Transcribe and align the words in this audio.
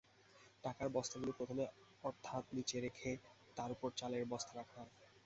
টাকার 0.63 0.87
বস্তাগুলো 0.95 1.31
প্রথমে 1.37 1.63
অর্থাত্ 2.03 2.45
নিচে 2.55 2.77
রেখে 2.79 3.11
তার 3.57 3.69
ওপর 3.75 3.89
চালের 3.99 4.23
বস্তা 4.31 4.53
রাখা 4.55 4.77
হয়। 4.79 4.93